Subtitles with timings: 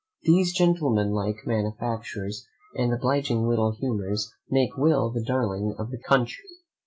[0.23, 6.45] These gentlemen like manufactures and obliging little humours make Will the darling of the country.